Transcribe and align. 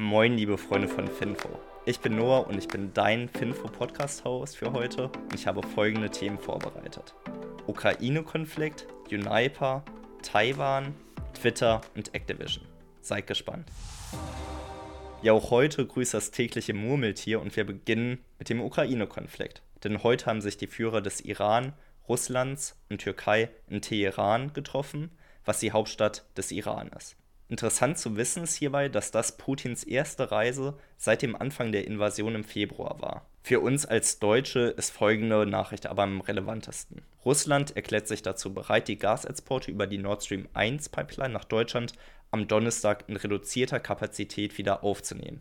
Moin, 0.00 0.36
liebe 0.36 0.56
Freunde 0.58 0.86
von 0.86 1.08
Finfo. 1.08 1.48
Ich 1.84 1.98
bin 1.98 2.14
Noah 2.14 2.46
und 2.46 2.56
ich 2.56 2.68
bin 2.68 2.94
dein 2.94 3.28
Finfo-Podcast-Host 3.28 4.56
für 4.56 4.70
heute 4.70 5.08
und 5.08 5.34
ich 5.34 5.48
habe 5.48 5.60
folgende 5.60 6.08
Themen 6.08 6.38
vorbereitet: 6.38 7.16
Ukraine-Konflikt, 7.66 8.86
Uniper, 9.10 9.82
Taiwan, 10.22 10.94
Twitter 11.34 11.80
und 11.96 12.14
Activision. 12.14 12.64
Seid 13.00 13.26
gespannt. 13.26 13.66
Ja, 15.20 15.32
auch 15.32 15.50
heute 15.50 15.84
grüßt 15.84 16.14
das 16.14 16.30
tägliche 16.30 16.74
Murmeltier 16.74 17.40
und 17.40 17.56
wir 17.56 17.64
beginnen 17.64 18.24
mit 18.38 18.50
dem 18.50 18.60
Ukraine-Konflikt. 18.60 19.62
Denn 19.82 20.04
heute 20.04 20.26
haben 20.26 20.42
sich 20.42 20.56
die 20.56 20.68
Führer 20.68 21.00
des 21.00 21.22
Iran, 21.22 21.72
Russlands 22.08 22.76
und 22.88 23.00
Türkei 23.00 23.50
in 23.68 23.82
Teheran 23.82 24.52
getroffen, 24.52 25.10
was 25.44 25.58
die 25.58 25.72
Hauptstadt 25.72 26.24
des 26.36 26.52
Iran 26.52 26.88
ist. 26.96 27.16
Interessant 27.48 27.98
zu 27.98 28.16
wissen 28.16 28.44
ist 28.44 28.56
hierbei, 28.56 28.90
dass 28.90 29.10
das 29.10 29.38
Putins 29.38 29.82
erste 29.82 30.30
Reise 30.30 30.74
seit 30.98 31.22
dem 31.22 31.34
Anfang 31.34 31.72
der 31.72 31.86
Invasion 31.86 32.34
im 32.34 32.44
Februar 32.44 33.00
war. 33.00 33.26
Für 33.42 33.60
uns 33.60 33.86
als 33.86 34.18
Deutsche 34.18 34.60
ist 34.60 34.90
folgende 34.90 35.46
Nachricht 35.46 35.86
aber 35.86 36.02
am 36.02 36.20
relevantesten. 36.20 37.00
Russland 37.24 37.74
erklärt 37.74 38.06
sich 38.06 38.20
dazu 38.20 38.52
bereit, 38.52 38.88
die 38.88 38.98
Gasexporte 38.98 39.70
über 39.70 39.86
die 39.86 39.96
Nord 39.96 40.22
Stream 40.22 40.46
1 40.52 40.90
Pipeline 40.90 41.32
nach 41.32 41.44
Deutschland 41.44 41.94
am 42.30 42.46
Donnerstag 42.46 43.04
in 43.08 43.16
reduzierter 43.16 43.80
Kapazität 43.80 44.58
wieder 44.58 44.84
aufzunehmen. 44.84 45.40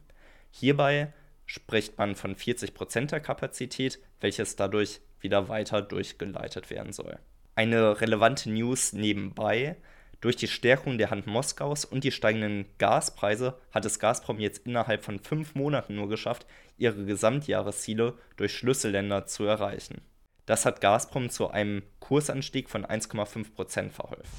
Hierbei 0.51 1.11
spricht 1.45 1.97
man 1.97 2.15
von 2.15 2.35
40% 2.35 3.07
der 3.07 3.19
Kapazität, 3.19 3.99
welches 4.21 4.55
dadurch 4.55 5.01
wieder 5.19 5.49
weiter 5.49 5.81
durchgeleitet 5.81 6.69
werden 6.69 6.93
soll. 6.93 7.19
Eine 7.55 7.99
relevante 7.99 8.49
News 8.49 8.93
nebenbei, 8.93 9.75
durch 10.21 10.35
die 10.35 10.47
Stärkung 10.47 10.97
der 10.97 11.11
Hand 11.11 11.27
Moskaus 11.27 11.85
und 11.85 12.03
die 12.03 12.11
steigenden 12.11 12.65
Gaspreise 12.79 13.59
hat 13.71 13.85
es 13.85 13.99
Gazprom 13.99 14.39
jetzt 14.39 14.65
innerhalb 14.65 15.03
von 15.03 15.19
fünf 15.19 15.53
Monaten 15.53 15.95
nur 15.95 16.09
geschafft, 16.09 16.45
ihre 16.77 17.05
Gesamtjahresziele 17.05 18.15
durch 18.35 18.53
Schlüsselländer 18.53 19.27
zu 19.27 19.43
erreichen. 19.45 20.01
Das 20.47 20.65
hat 20.65 20.81
Gazprom 20.81 21.29
zu 21.29 21.49
einem 21.49 21.83
Kursanstieg 21.99 22.69
von 22.69 22.85
1,5% 22.85 23.91
verholfen. 23.91 24.29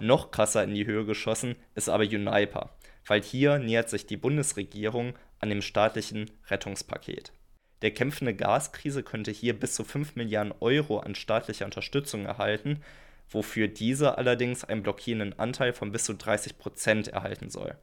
Noch 0.00 0.30
krasser 0.30 0.64
in 0.64 0.74
die 0.74 0.86
Höhe 0.86 1.04
geschossen 1.04 1.56
ist 1.74 1.88
aber 1.88 2.04
Uniper, 2.04 2.70
weil 3.06 3.22
hier 3.22 3.58
nähert 3.58 3.88
sich 3.88 4.06
die 4.06 4.16
Bundesregierung 4.16 5.14
an 5.38 5.50
dem 5.50 5.62
staatlichen 5.62 6.30
Rettungspaket. 6.48 7.32
Der 7.82 7.92
kämpfende 7.92 8.34
Gaskrise 8.34 9.02
könnte 9.02 9.30
hier 9.30 9.58
bis 9.58 9.74
zu 9.74 9.84
5 9.84 10.16
Milliarden 10.16 10.54
Euro 10.60 10.98
an 10.98 11.14
staatlicher 11.14 11.66
Unterstützung 11.66 12.24
erhalten, 12.24 12.82
wofür 13.28 13.68
diese 13.68 14.18
allerdings 14.18 14.64
einen 14.64 14.82
blockierenden 14.82 15.38
Anteil 15.38 15.72
von 15.72 15.92
bis 15.92 16.04
zu 16.04 16.14
30 16.14 16.58
Prozent 16.58 17.08
erhalten 17.08 17.50
soll. 17.50 17.76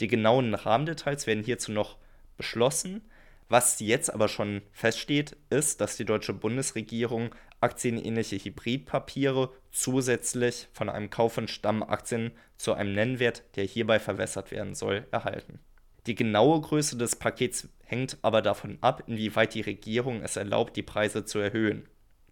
Die 0.00 0.08
genauen 0.08 0.54
Rahmendetails 0.54 1.26
werden 1.26 1.44
hierzu 1.44 1.72
noch 1.72 1.96
beschlossen. 2.36 3.02
Was 3.48 3.80
jetzt 3.80 4.12
aber 4.12 4.28
schon 4.28 4.62
feststeht, 4.72 5.36
ist, 5.50 5.80
dass 5.80 5.96
die 5.96 6.04
deutsche 6.04 6.34
Bundesregierung 6.34 7.34
aktienähnliche 7.60 8.36
Hybridpapiere 8.36 9.50
zusätzlich 9.70 10.68
von 10.72 10.88
einem 10.88 11.10
Kauf 11.10 11.32
von 11.32 11.48
Stammaktien 11.48 12.32
zu 12.56 12.74
einem 12.74 12.92
Nennwert, 12.92 13.42
der 13.56 13.64
hierbei 13.64 13.98
verwässert 13.98 14.50
werden 14.50 14.74
soll, 14.74 15.06
erhalten. 15.10 15.60
Die 16.06 16.14
genaue 16.14 16.60
Größe 16.60 16.96
des 16.96 17.16
Pakets 17.16 17.68
hängt 17.84 18.18
aber 18.22 18.42
davon 18.42 18.78
ab, 18.80 19.02
inwieweit 19.06 19.54
die 19.54 19.60
Regierung 19.62 20.22
es 20.22 20.36
erlaubt, 20.36 20.76
die 20.76 20.82
Preise 20.82 21.24
zu 21.24 21.38
erhöhen. 21.38 21.88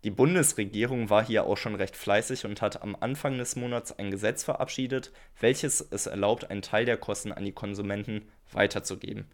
Die 0.07 0.13
Bundesregierung 0.13 1.11
war 1.11 1.27
hier 1.27 1.47
auch 1.47 1.57
schon 1.57 1.75
recht 1.75 1.97
fleißig 1.97 2.45
und 2.45 2.63
hat 2.63 2.81
am 2.81 2.97
Anfang 3.01 3.39
des 3.39 3.57
Monats 3.57 3.91
ein 3.99 4.13
Gesetz 4.13 4.45
verabschiedet, 4.45 5.11
welches 5.41 5.81
es 5.81 6.07
erlaubt, 6.07 6.49
einen 6.49 6.63
Teil 6.63 6.85
der 6.85 6.97
Kosten 6.97 7.33
an 7.33 7.45
die 7.45 7.51
Konsumenten 7.51 8.23
weiterzugeben. 8.53 9.27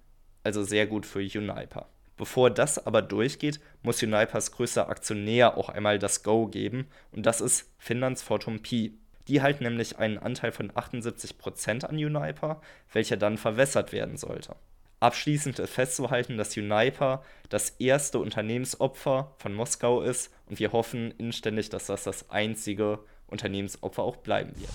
Also 0.44 0.62
sehr 0.62 0.86
gut 0.86 1.04
für 1.04 1.18
Uniper. 1.18 1.90
Bevor 2.16 2.48
das 2.48 2.86
aber 2.86 3.02
durchgeht, 3.02 3.60
muss 3.82 4.02
Unipers 4.02 4.50
größter 4.52 4.88
Aktionär 4.88 5.58
auch 5.58 5.68
einmal 5.68 5.98
das 5.98 6.22
Go 6.22 6.46
geben 6.46 6.86
und 7.10 7.26
das 7.26 7.42
ist 7.42 7.70
Finnlands 7.76 8.22
Fortum 8.22 8.62
Pi. 8.62 8.94
Die 9.28 9.42
halten 9.42 9.64
nämlich 9.64 9.98
einen 9.98 10.16
Anteil 10.16 10.52
von 10.52 10.72
78% 10.72 11.84
an 11.84 11.96
Uniper, 11.96 12.62
welcher 12.94 13.18
dann 13.18 13.36
verwässert 13.36 13.92
werden 13.92 14.16
sollte. 14.16 14.56
Abschließend 15.02 15.58
ist 15.58 15.72
festzuhalten, 15.72 16.36
dass 16.36 16.56
Uniper 16.56 17.24
das 17.48 17.70
erste 17.80 18.20
Unternehmensopfer 18.20 19.34
von 19.36 19.52
Moskau 19.52 20.00
ist 20.00 20.32
und 20.46 20.60
wir 20.60 20.70
hoffen 20.70 21.10
inständig, 21.18 21.70
dass 21.70 21.86
das 21.86 22.04
das 22.04 22.30
einzige 22.30 23.00
Unternehmensopfer 23.26 24.04
auch 24.04 24.18
bleiben 24.18 24.52
wird. 24.54 24.70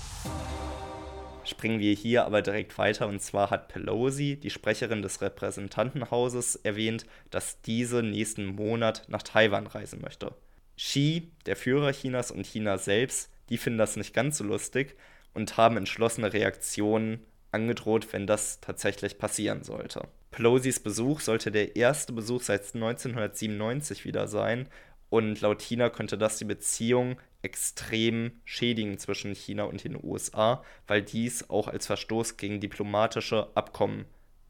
Springen 1.45 1.79
wir 1.79 1.93
hier 1.93 2.25
aber 2.25 2.41
direkt 2.41 2.77
weiter 2.77 3.07
und 3.07 3.21
zwar 3.21 3.51
hat 3.51 3.69
Pelosi, 3.69 4.35
die 4.35 4.49
Sprecherin 4.49 5.01
des 5.01 5.21
Repräsentantenhauses, 5.21 6.57
erwähnt, 6.57 7.05
dass 7.29 7.61
diese 7.61 8.03
nächsten 8.03 8.47
Monat 8.47 9.05
nach 9.07 9.23
Taiwan 9.23 9.65
reisen 9.65 10.01
möchte. 10.01 10.35
Xi, 10.75 11.31
der 11.45 11.55
Führer 11.55 11.94
Chinas 11.94 12.31
und 12.31 12.45
China 12.45 12.77
selbst, 12.77 13.31
die 13.47 13.57
finden 13.57 13.79
das 13.79 13.95
nicht 13.95 14.13
ganz 14.13 14.39
so 14.39 14.44
lustig 14.44 14.97
und 15.33 15.55
haben 15.55 15.77
entschlossene 15.77 16.33
Reaktionen 16.33 17.25
angedroht, 17.51 18.11
wenn 18.13 18.27
das 18.27 18.59
tatsächlich 18.61 19.17
passieren 19.17 19.63
sollte. 19.63 20.07
Pelosis 20.31 20.79
Besuch 20.79 21.21
sollte 21.21 21.51
der 21.51 21.75
erste 21.75 22.13
Besuch 22.13 22.41
seit 22.41 22.75
1997 22.75 24.05
wieder 24.05 24.27
sein 24.27 24.67
und 25.09 25.39
laut 25.41 25.61
China 25.61 25.89
könnte 25.89 26.17
das 26.17 26.37
die 26.37 26.45
Beziehung 26.45 27.17
extrem 27.41 28.31
schädigen 28.43 28.97
zwischen 28.97 29.33
China 29.33 29.63
und 29.63 29.83
den 29.83 29.97
USA, 30.01 30.63
weil 30.85 31.01
dies 31.01 31.49
auch 31.49 31.67
als 31.67 31.87
Verstoß 31.87 32.37
gegen 32.37 32.59
diplomatische 32.59 33.47
Abkommen 33.55 34.05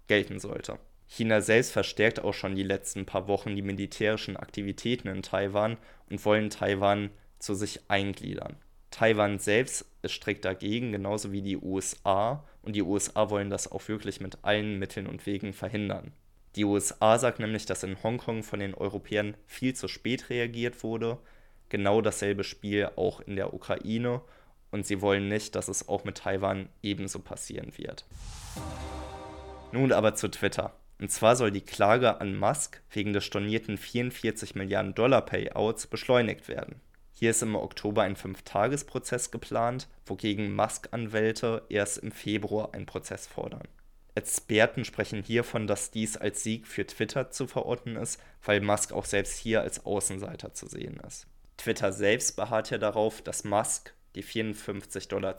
gelten 0.07 0.39
sollte. 0.39 0.79
China 1.07 1.41
selbst 1.41 1.71
verstärkt 1.71 2.19
auch 2.19 2.33
schon 2.33 2.55
die 2.55 2.63
letzten 2.63 3.05
paar 3.05 3.27
Wochen 3.27 3.55
die 3.55 3.61
militärischen 3.61 4.35
Aktivitäten 4.35 5.07
in 5.07 5.21
Taiwan 5.21 5.77
und 6.09 6.23
wollen 6.25 6.49
Taiwan 6.49 7.11
zu 7.39 7.53
sich 7.53 7.89
eingliedern. 7.89 8.57
Taiwan 8.91 9.39
selbst 9.39 9.85
ist 10.01 10.13
strikt 10.13 10.45
dagegen, 10.45 10.91
genauso 10.91 11.31
wie 11.31 11.41
die 11.41 11.57
USA. 11.57 12.43
Und 12.61 12.75
die 12.75 12.81
USA 12.81 13.29
wollen 13.29 13.49
das 13.49 13.71
auch 13.71 13.87
wirklich 13.87 14.19
mit 14.19 14.39
allen 14.43 14.79
Mitteln 14.79 15.07
und 15.07 15.25
Wegen 15.25 15.53
verhindern. 15.53 16.13
Die 16.55 16.65
USA 16.65 17.19
sagt 17.19 17.39
nämlich, 17.39 17.65
dass 17.65 17.83
in 17.83 18.01
Hongkong 18.01 18.43
von 18.43 18.59
den 18.59 18.73
Europäern 18.73 19.37
viel 19.45 19.75
zu 19.75 19.87
spät 19.87 20.29
reagiert 20.29 20.83
wurde. 20.83 21.19
Genau 21.69 22.01
dasselbe 22.01 22.43
Spiel 22.43 22.89
auch 22.95 23.21
in 23.21 23.35
der 23.35 23.53
Ukraine. 23.53 24.21
Und 24.71 24.85
sie 24.85 25.01
wollen 25.01 25.27
nicht, 25.27 25.55
dass 25.55 25.67
es 25.67 25.87
auch 25.87 26.03
mit 26.03 26.17
Taiwan 26.17 26.69
ebenso 26.81 27.19
passieren 27.19 27.77
wird. 27.77 28.05
Nun 29.71 29.91
aber 29.91 30.15
zu 30.15 30.29
Twitter. 30.29 30.73
Und 30.99 31.11
zwar 31.11 31.35
soll 31.35 31.51
die 31.51 31.61
Klage 31.61 32.19
an 32.19 32.35
Musk 32.35 32.81
wegen 32.89 33.13
des 33.13 33.23
stornierten 33.23 33.77
44 33.77 34.55
Milliarden 34.55 34.95
Dollar 34.95 35.21
Payouts 35.21 35.87
beschleunigt 35.87 36.47
werden. 36.47 36.81
Hier 37.19 37.31
ist 37.31 37.41
im 37.41 37.55
Oktober 37.55 38.03
ein 38.03 38.16
Fünftagesprozess 38.16 39.31
geplant, 39.31 39.88
wogegen 40.05 40.53
Musk-Anwälte 40.53 41.63
erst 41.67 41.97
im 41.97 42.11
Februar 42.11 42.75
einen 42.75 42.85
Prozess 42.85 43.25
fordern. 43.25 43.67
Experten 44.13 44.85
sprechen 44.85 45.23
hiervon, 45.23 45.66
dass 45.66 45.89
dies 45.89 46.16
als 46.16 46.44
Sieg 46.44 46.67
für 46.67 46.85
Twitter 46.85 47.31
zu 47.31 47.47
verorten 47.47 47.95
ist, 47.95 48.22
weil 48.44 48.61
Musk 48.61 48.91
auch 48.91 49.06
selbst 49.06 49.39
hier 49.39 49.61
als 49.61 49.83
Außenseiter 49.83 50.53
zu 50.53 50.67
sehen 50.67 51.01
ist. 51.07 51.25
Twitter 51.57 51.91
selbst 51.91 52.35
beharrt 52.35 52.69
ja 52.69 52.77
darauf, 52.77 53.23
dass 53.23 53.44
Musk 53.44 53.95
die 54.13 54.23
54,20 54.23 55.07
Dollar 55.07 55.35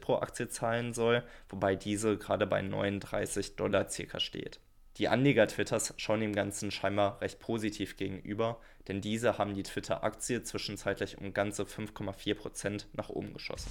pro 0.00 0.14
Aktie 0.16 0.48
zahlen 0.48 0.94
soll, 0.94 1.22
wobei 1.50 1.76
diese 1.76 2.16
gerade 2.16 2.46
bei 2.46 2.62
39 2.62 3.56
Dollar 3.56 3.90
circa 3.90 4.18
steht. 4.18 4.60
Die 4.98 5.06
Anleger 5.06 5.46
Twitters 5.46 5.94
schauen 5.96 6.20
dem 6.20 6.34
Ganzen 6.34 6.72
scheinbar 6.72 7.20
recht 7.20 7.38
positiv 7.38 7.96
gegenüber, 7.96 8.60
denn 8.88 9.00
diese 9.00 9.38
haben 9.38 9.54
die 9.54 9.62
Twitter-Aktie 9.62 10.42
zwischenzeitlich 10.42 11.18
um 11.18 11.32
ganze 11.32 11.62
5,4% 11.62 12.86
nach 12.94 13.08
oben 13.08 13.32
geschossen. 13.32 13.70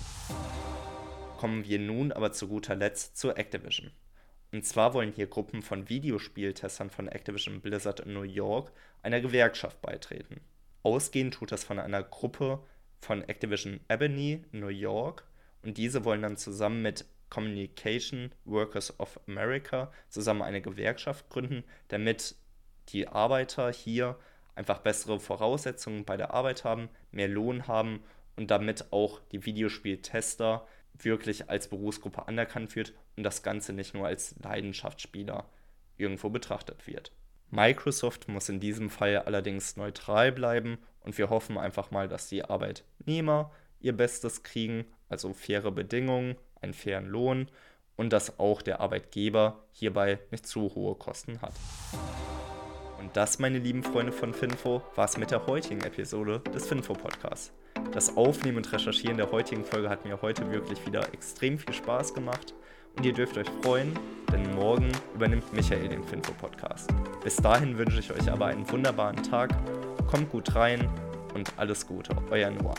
Kommen 1.37 1.65
wir 1.65 1.79
nun 1.79 2.13
aber 2.13 2.31
zu 2.31 2.47
guter 2.47 2.75
Letzt 2.75 3.17
zu 3.17 3.35
Activision. 3.35 3.91
Und 4.53 4.65
zwar 4.65 4.93
wollen 4.93 5.11
hier 5.11 5.27
Gruppen 5.27 5.61
von 5.61 5.89
Videospieltestern 5.89 6.89
von 6.89 7.09
Activision 7.09 7.59
Blizzard 7.59 7.99
in 7.99 8.13
New 8.13 8.21
York 8.21 8.71
einer 9.03 9.19
Gewerkschaft 9.19 9.81
beitreten. 9.81 10.39
Ausgehend 10.81 11.33
tut 11.33 11.51
das 11.51 11.65
von 11.65 11.77
einer 11.77 12.03
Gruppe 12.03 12.63
von 13.01 13.21
Activision 13.27 13.81
Ebony 13.89 14.45
in 14.53 14.61
New 14.61 14.67
York 14.67 15.25
und 15.61 15.77
diese 15.77 16.05
wollen 16.05 16.21
dann 16.21 16.37
zusammen 16.37 16.81
mit 16.81 17.05
Communication 17.29 18.31
Workers 18.45 18.99
of 18.99 19.19
America 19.27 19.91
zusammen 20.09 20.41
eine 20.41 20.61
Gewerkschaft 20.61 21.29
gründen, 21.29 21.63
damit 21.89 22.35
die 22.89 23.07
Arbeiter 23.07 23.71
hier 23.71 24.17
einfach 24.55 24.79
bessere 24.79 25.19
Voraussetzungen 25.19 26.05
bei 26.05 26.17
der 26.17 26.33
Arbeit 26.33 26.63
haben, 26.63 26.89
mehr 27.11 27.27
Lohn 27.27 27.67
haben 27.67 28.03
und 28.35 28.49
damit 28.49 28.91
auch 28.91 29.19
die 29.31 29.45
Videospieltester 29.45 30.67
wirklich 30.93 31.49
als 31.49 31.67
Berufsgruppe 31.67 32.27
anerkannt 32.27 32.75
wird 32.75 32.93
und 33.15 33.23
das 33.23 33.43
Ganze 33.43 33.73
nicht 33.73 33.93
nur 33.93 34.07
als 34.07 34.35
Leidenschaftsspieler 34.41 35.47
irgendwo 35.97 36.29
betrachtet 36.29 36.87
wird. 36.87 37.11
Microsoft 37.49 38.27
muss 38.27 38.49
in 38.49 38.59
diesem 38.59 38.89
Fall 38.89 39.17
allerdings 39.17 39.77
neutral 39.77 40.31
bleiben 40.31 40.79
und 41.01 41.17
wir 41.17 41.29
hoffen 41.29 41.57
einfach 41.57 41.91
mal, 41.91 42.07
dass 42.07 42.27
die 42.27 42.43
Arbeitnehmer 42.43 43.51
ihr 43.79 43.95
Bestes 43.95 44.43
kriegen, 44.43 44.85
also 45.07 45.33
faire 45.33 45.71
Bedingungen, 45.71 46.35
einen 46.61 46.73
fairen 46.73 47.07
Lohn 47.07 47.47
und 47.95 48.13
dass 48.13 48.39
auch 48.39 48.61
der 48.61 48.79
Arbeitgeber 48.79 49.63
hierbei 49.71 50.19
nicht 50.31 50.47
zu 50.47 50.73
hohe 50.75 50.95
Kosten 50.95 51.41
hat. 51.41 51.53
Und 52.99 53.15
das, 53.15 53.39
meine 53.39 53.59
lieben 53.59 53.83
Freunde 53.83 54.11
von 54.11 54.33
Finfo, 54.33 54.81
war 54.95 55.05
es 55.05 55.17
mit 55.17 55.31
der 55.31 55.45
heutigen 55.47 55.81
Episode 55.81 56.41
des 56.53 56.67
Finfo-Podcasts. 56.67 57.53
Das 57.93 58.17
Aufnehmen 58.17 58.57
und 58.57 58.71
Recherchieren 58.71 59.17
der 59.17 59.31
heutigen 59.31 59.63
Folge 59.63 59.89
hat 59.89 60.05
mir 60.05 60.21
heute 60.21 60.51
wirklich 60.51 60.85
wieder 60.85 61.13
extrem 61.13 61.57
viel 61.59 61.73
Spaß 61.73 62.13
gemacht 62.13 62.53
und 62.97 63.05
ihr 63.05 63.13
dürft 63.13 63.37
euch 63.37 63.49
freuen, 63.61 63.97
denn 64.31 64.55
morgen 64.55 64.91
übernimmt 65.13 65.53
Michael 65.53 65.87
den 65.87 66.03
Finfo-Podcast. 66.03 66.89
Bis 67.23 67.37
dahin 67.37 67.77
wünsche 67.77 67.99
ich 67.99 68.11
euch 68.11 68.31
aber 68.31 68.47
einen 68.47 68.69
wunderbaren 68.69 69.21
Tag, 69.23 69.51
kommt 70.07 70.29
gut 70.31 70.55
rein 70.55 70.89
und 71.33 71.53
alles 71.57 71.85
Gute, 71.85 72.15
euer 72.31 72.49
Noah. 72.49 72.75